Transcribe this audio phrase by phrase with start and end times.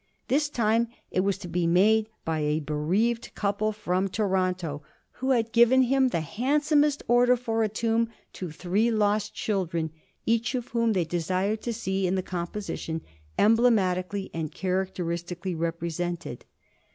[0.29, 4.81] This time it was to be made by a bereaved couple from Toronto,
[5.11, 9.91] who had given him the handsomest order for a tomb to three lost children,
[10.25, 13.01] each of whom they desired to see, in the composition,
[13.37, 16.45] emblematically and characteristically represented.